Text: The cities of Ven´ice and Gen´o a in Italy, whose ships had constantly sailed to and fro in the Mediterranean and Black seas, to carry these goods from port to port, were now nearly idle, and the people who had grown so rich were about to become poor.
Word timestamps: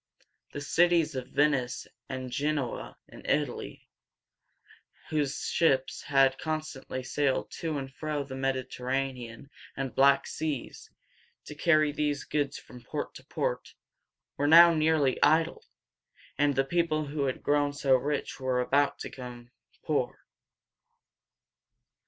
The 0.51 0.61
cities 0.61 1.13
of 1.13 1.27
Ven´ice 1.27 1.85
and 2.09 2.31
Gen´o 2.31 2.73
a 2.79 2.97
in 3.09 3.23
Italy, 3.27 3.87
whose 5.11 5.45
ships 5.45 6.01
had 6.01 6.39
constantly 6.39 7.03
sailed 7.03 7.51
to 7.59 7.77
and 7.77 7.93
fro 7.93 8.21
in 8.23 8.27
the 8.27 8.35
Mediterranean 8.35 9.51
and 9.77 9.93
Black 9.93 10.25
seas, 10.25 10.89
to 11.45 11.53
carry 11.53 11.91
these 11.91 12.23
goods 12.23 12.57
from 12.57 12.81
port 12.81 13.13
to 13.13 13.23
port, 13.25 13.75
were 14.37 14.47
now 14.47 14.73
nearly 14.73 15.21
idle, 15.21 15.63
and 16.35 16.55
the 16.55 16.63
people 16.65 17.05
who 17.05 17.25
had 17.25 17.43
grown 17.43 17.71
so 17.71 17.93
rich 17.95 18.39
were 18.39 18.59
about 18.59 18.97
to 19.01 19.09
become 19.11 19.51
poor. 19.83 20.17